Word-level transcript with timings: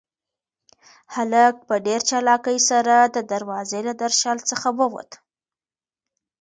هلک 1.15 1.55
په 1.67 1.75
ډېر 1.85 2.01
چالاکۍ 2.09 2.57
سره 2.69 2.95
د 3.15 3.17
دروازې 3.31 3.79
له 3.87 3.93
درشل 4.01 4.37
څخه 4.49 4.67
ووت. 4.79 5.11